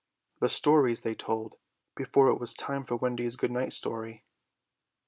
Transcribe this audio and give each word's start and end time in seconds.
The 0.39 0.49
stories 0.49 1.01
they 1.01 1.13
told, 1.13 1.57
before 1.95 2.29
it 2.29 2.39
was 2.39 2.55
time 2.55 2.85
for 2.85 2.95
Wendy's 2.95 3.35
good 3.35 3.51
night 3.51 3.71
story! 3.71 4.25